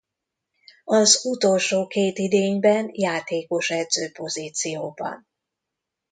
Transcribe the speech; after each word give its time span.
Az 0.85 1.25
utolsó 1.25 1.87
két 1.87 2.17
idényben 2.17 2.89
játékos-edző 2.93 4.11
pozícióban. 4.11 5.27